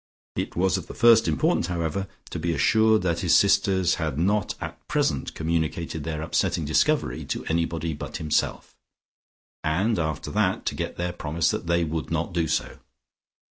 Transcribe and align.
It 0.35 0.55
was 0.55 0.77
of 0.79 0.87
the 0.87 0.95
first 0.95 1.27
importance, 1.27 1.67
however, 1.67 2.07
to 2.31 2.39
be 2.39 2.53
assured 2.55 3.03
that 3.03 3.19
his 3.19 3.35
sisters 3.37 3.95
had 4.01 4.17
not 4.17 4.55
at 4.59 4.87
present 4.87 5.35
communicated 5.35 6.03
their 6.05 6.23
upsetting 6.23 6.65
discovery 6.65 7.23
to 7.25 7.45
anybody 7.45 7.93
but 7.93 8.17
himself, 8.17 8.73
and 9.63 9.99
after 9.99 10.31
that 10.31 10.65
to 10.65 10.73
get 10.73 10.97
their 10.97 11.13
promise 11.13 11.51
that 11.51 11.67
they 11.67 11.83
would 11.83 12.09
not 12.09 12.33
do 12.33 12.47
so. 12.47 12.79